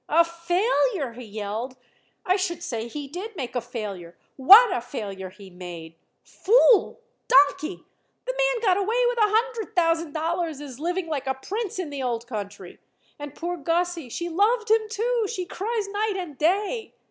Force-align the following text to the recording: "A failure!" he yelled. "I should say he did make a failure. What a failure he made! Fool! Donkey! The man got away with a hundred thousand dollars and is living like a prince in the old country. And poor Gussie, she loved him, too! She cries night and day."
"A 0.09 0.25
failure!" 0.25 1.13
he 1.13 1.23
yelled. 1.25 1.77
"I 2.25 2.35
should 2.35 2.63
say 2.63 2.87
he 2.87 3.07
did 3.07 3.35
make 3.35 3.55
a 3.55 3.61
failure. 3.61 4.17
What 4.35 4.75
a 4.75 4.81
failure 4.81 5.29
he 5.29 5.51
made! 5.51 5.93
Fool! 6.23 7.01
Donkey! 7.27 7.83
The 8.25 8.33
man 8.35 8.61
got 8.63 8.77
away 8.77 9.05
with 9.05 9.19
a 9.19 9.25
hundred 9.29 9.75
thousand 9.75 10.13
dollars 10.13 10.59
and 10.59 10.67
is 10.67 10.79
living 10.79 11.05
like 11.05 11.27
a 11.27 11.35
prince 11.35 11.77
in 11.77 11.91
the 11.91 12.01
old 12.01 12.25
country. 12.25 12.79
And 13.19 13.35
poor 13.35 13.57
Gussie, 13.57 14.09
she 14.09 14.27
loved 14.27 14.71
him, 14.71 14.89
too! 14.89 15.27
She 15.31 15.45
cries 15.45 15.87
night 15.89 16.15
and 16.17 16.35
day." 16.35 16.95